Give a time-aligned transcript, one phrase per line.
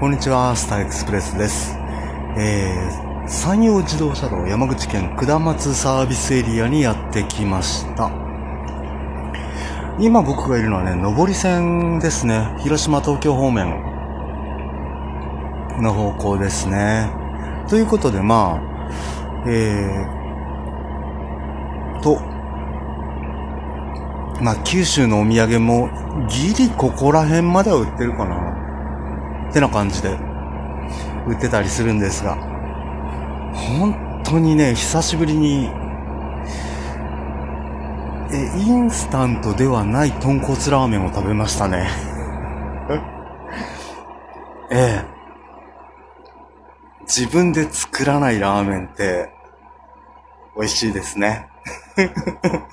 [0.00, 1.76] こんにちは、スターエクスプレスです。
[2.36, 8.08] えー、山陽自動車道山口県下松サービスエリアにやってきました。
[9.98, 12.54] 今僕がいるのはね、上り線ですね。
[12.60, 13.66] 広島東京方面
[15.82, 17.10] の方向ですね。
[17.68, 22.20] ということで、まあ、えー、と、
[24.40, 25.90] まあ、九州のお土産も
[26.28, 28.47] ギリここら辺までは売ってるかな。
[29.50, 30.18] ってな感じで
[31.26, 32.36] 売ってたりするんですが、
[33.54, 35.70] 本当にね、久しぶりに、
[38.30, 41.88] え、インスタントではない豚骨ラーメンを食べましたね。
[44.70, 44.74] え？
[45.02, 45.04] え。
[47.06, 49.30] 自分で作らないラーメンって
[50.56, 51.48] 美味しいですね。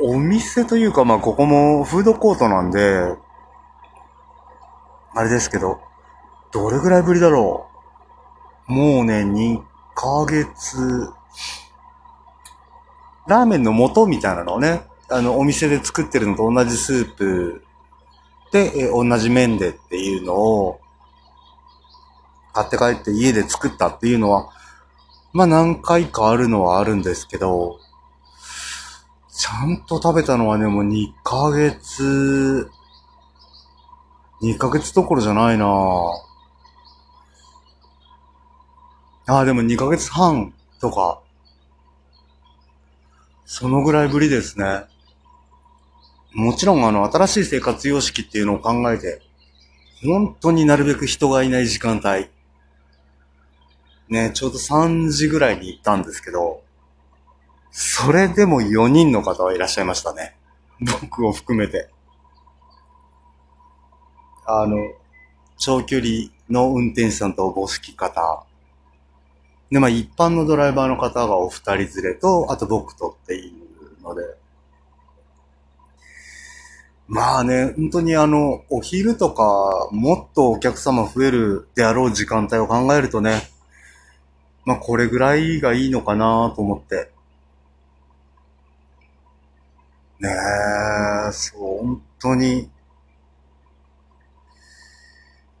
[0.00, 3.14] お店というか、まあ、ここもフードコートなんで、
[5.14, 5.80] あれですけど、
[6.52, 7.68] どれぐらいぶりだろ
[8.68, 8.72] う？
[8.72, 9.60] もうね、2
[9.94, 11.10] ヶ月、
[13.26, 17.64] ラーメンの素みたいなのをね、あの、お店で作ってるのと同じスープ。
[18.52, 20.80] で、え同じ麺でっていうのを、
[22.52, 24.50] 買って帰って家で作ったっていうのは、
[25.32, 27.78] まあ何回かあるのはあるんですけど、
[29.32, 32.70] ちゃんと食べたのはね、もう2ヶ月。
[34.42, 35.66] 2ヶ月どころじゃないな
[39.26, 41.20] ああ、でも2ヶ月半とか、
[43.44, 44.84] そのぐらいぶりですね。
[46.32, 49.22] もちろんあの、新しい生活様式っていうのを考えて、
[50.02, 52.30] 本当になるべく人がいない時間帯。
[54.08, 56.62] ね、ちょうど3時ぐらいに行ったんですけど、
[57.70, 60.34] それでも4人の方はいらっしゃいましたね。
[60.80, 61.90] 僕を含めて。
[64.46, 64.76] あの、
[65.58, 68.44] 長距離の運転手さんとおぼしき方。
[69.70, 74.22] で、まあ一般のドライバーの方がお二人連れと、あと僕とっていうので。
[77.06, 83.42] まあね、本当にあの、お昼とか、もっとお客様増えるであろう時間帯を考えるとね、
[84.64, 87.10] まあこれぐらいがいいのかなと思って。
[90.20, 90.28] ね
[91.28, 92.70] え、そう、本当に、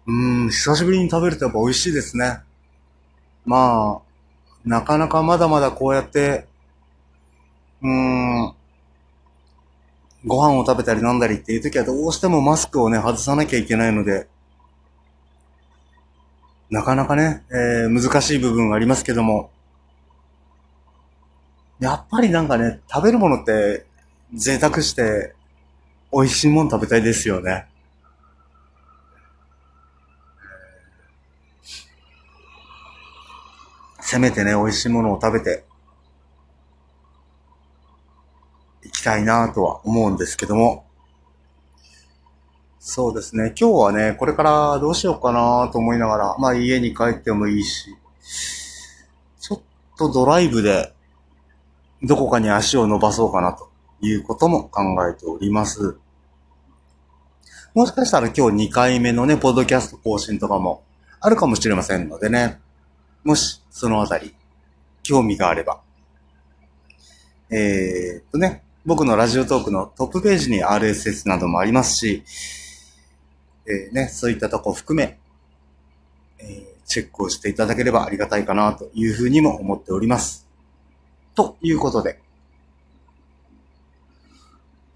[0.06, 2.40] うん、久しぶりに食べるとやっぱ美味しいですね。
[3.44, 4.10] まあ、
[4.64, 6.46] なかなかまだまだこうやって、
[7.82, 8.54] うーん、
[10.26, 14.28] ご飯を食べたり飲んだりっていう時はどうしてもマスクをね、外さなきゃいけないので、
[16.70, 19.50] なかなかね、えー、難しい部分がありますけども、
[21.80, 23.86] やっぱりなんかね、食べるものって
[24.34, 25.34] 贅沢して
[26.12, 27.66] 美味しいもの食べたいですよね。
[34.10, 35.64] せめてね、美味しいものを食べて、
[38.82, 40.84] いきたいなとは思うんですけども。
[42.80, 43.54] そうですね。
[43.56, 47.96] 今日はね、これからどうしようかなと思いながら、まあ家に帰ってもいいし、
[49.38, 49.60] ちょっ
[49.96, 50.92] とドライブで
[52.02, 53.70] どこかに足を伸ばそうかなと
[54.00, 55.98] いうことも考えております。
[57.74, 60.82] もしかしたら今日2回目のね、ポッドキャスト更新とかも
[61.20, 62.60] あるかもしれませんのでね。
[63.24, 64.34] もし、そのあたり、
[65.02, 65.80] 興味があれば。
[67.50, 72.22] えー、っとね、僕のラジオトークのトップページに RSS などもありますし、
[73.66, 75.18] えー、ね、そういったとこ含め、
[76.38, 80.46] えー、チェックをしていただければありがたいかなというふうにも思っております。
[81.34, 82.20] ということで、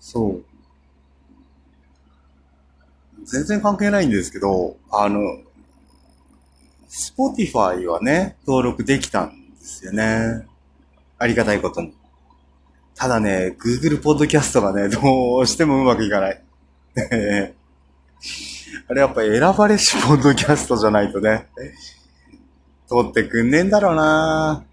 [0.01, 0.45] そう。
[3.25, 5.21] 全然関係ないんですけど、あの、
[6.95, 10.47] Spotify はね、登録できたんですよね。
[11.19, 11.93] ありがたいことに。
[12.95, 16.41] ただね、Google Podcast がね、どうしてもうまくいかない。
[18.87, 21.49] あれやっぱ選ばれしポッドキャストじゃないとね、
[22.87, 24.65] 通ってくんねえんだろうな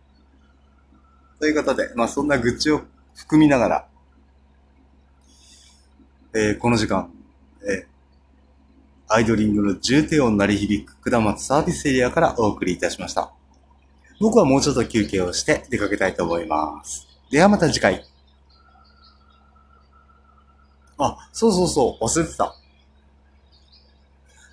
[1.40, 2.84] ということで、まあそんな愚痴を
[3.16, 3.88] 含みながら、
[6.34, 7.12] えー、この時間、
[9.14, 13.34] アイドリングの重低音鳴り響く下松サービスエリアからお送りいたしました。
[14.22, 17.06] 僕はもうちょっと休憩をして出かけたいと思います。
[17.30, 18.06] ではまた次回。
[20.98, 22.56] あ、そうそうそう、忘れてた。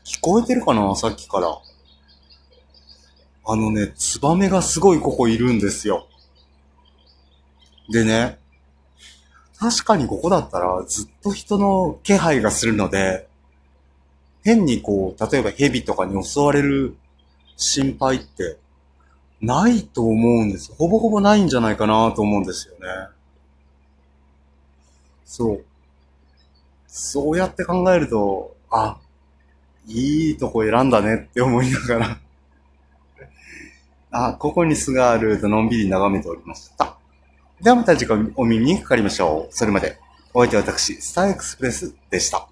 [0.04, 0.96] 聞こえてるかな？
[0.96, 1.56] さっきから。
[3.46, 6.08] あのね、ツバメがすごいここいるんですよ。
[7.90, 8.40] でね、
[9.56, 13.27] 確かにここだったらずっと人の気配がするので、
[14.48, 16.96] 変にこう、例えば蛇とかに襲われる
[17.56, 18.56] 心配って
[19.42, 20.72] ないと思うんです。
[20.74, 22.78] ほぼほぼないんじゃないかなと思うんですよね。
[25.26, 25.64] そう。
[26.86, 28.96] そうやって考えると、あ、
[29.86, 32.18] いいとこ選んだねって思いながら
[34.10, 36.96] あ、ここに巣があるとのんびり眺めておりました。
[37.60, 39.54] ではまた次回お耳にかかりましょう。
[39.54, 39.98] それまで、
[40.32, 42.48] お相手は私、スターエクスプレスでした。